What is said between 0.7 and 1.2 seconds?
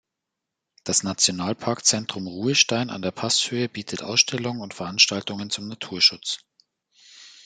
Das